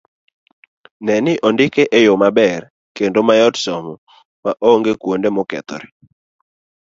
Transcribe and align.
Ne 1.05 1.15
ni 1.25 1.33
ondike 1.47 1.83
e 1.97 1.99
yo 2.07 2.13
maber 2.21 2.61
kendo 2.95 3.19
mayot 3.27 3.55
somo 3.63 3.93
ma 4.43 4.51
onge 4.69 4.93
kuonde 5.01 5.29
mokethore 5.35 5.87